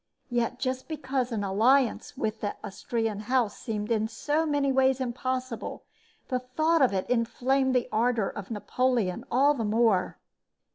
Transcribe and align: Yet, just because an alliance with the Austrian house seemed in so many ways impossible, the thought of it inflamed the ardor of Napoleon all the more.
Yet, 0.31 0.57
just 0.57 0.87
because 0.87 1.31
an 1.31 1.43
alliance 1.43 2.17
with 2.17 2.41
the 2.41 2.55
Austrian 2.63 3.19
house 3.19 3.55
seemed 3.59 3.91
in 3.91 4.07
so 4.07 4.47
many 4.47 4.71
ways 4.71 4.99
impossible, 4.99 5.83
the 6.27 6.39
thought 6.39 6.81
of 6.81 6.91
it 6.91 7.07
inflamed 7.07 7.75
the 7.75 7.87
ardor 7.91 8.29
of 8.31 8.49
Napoleon 8.49 9.25
all 9.29 9.53
the 9.53 9.63
more. 9.63 10.17